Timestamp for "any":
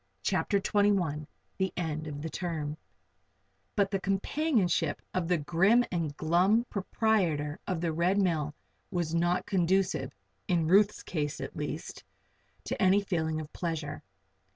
12.81-13.01